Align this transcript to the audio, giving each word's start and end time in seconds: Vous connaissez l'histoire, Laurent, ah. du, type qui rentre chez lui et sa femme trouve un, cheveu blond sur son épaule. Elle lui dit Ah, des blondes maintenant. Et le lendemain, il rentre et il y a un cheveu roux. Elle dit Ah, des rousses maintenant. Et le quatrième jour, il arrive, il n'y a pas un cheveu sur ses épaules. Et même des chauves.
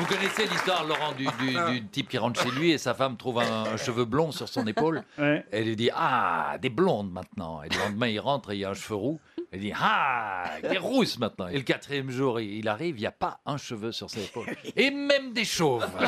Vous 0.00 0.06
connaissez 0.06 0.46
l'histoire, 0.46 0.86
Laurent, 0.86 1.12
ah. 1.58 1.70
du, 1.70 1.86
type 1.88 2.08
qui 2.08 2.16
rentre 2.16 2.42
chez 2.42 2.50
lui 2.52 2.70
et 2.70 2.78
sa 2.78 2.94
femme 2.94 3.18
trouve 3.18 3.38
un, 3.38 3.76
cheveu 3.76 4.06
blond 4.06 4.32
sur 4.32 4.48
son 4.48 4.66
épaule. 4.66 5.02
Elle 5.18 5.64
lui 5.64 5.76
dit 5.76 5.90
Ah, 5.94 6.56
des 6.58 6.70
blondes 6.70 7.12
maintenant. 7.12 7.62
Et 7.62 7.68
le 7.68 7.76
lendemain, 7.78 8.06
il 8.08 8.18
rentre 8.18 8.52
et 8.52 8.54
il 8.54 8.60
y 8.60 8.64
a 8.64 8.70
un 8.70 8.74
cheveu 8.74 8.94
roux. 8.94 9.20
Elle 9.52 9.60
dit 9.60 9.74
Ah, 9.78 10.52
des 10.62 10.78
rousses 10.78 11.18
maintenant. 11.18 11.48
Et 11.48 11.56
le 11.58 11.64
quatrième 11.64 12.10
jour, 12.10 12.40
il 12.40 12.66
arrive, 12.68 12.96
il 12.96 13.02
n'y 13.02 13.06
a 13.06 13.12
pas 13.12 13.40
un 13.44 13.58
cheveu 13.58 13.92
sur 13.92 14.08
ses 14.08 14.24
épaules. 14.24 14.46
Et 14.74 14.90
même 14.90 15.34
des 15.34 15.44
chauves. 15.44 15.86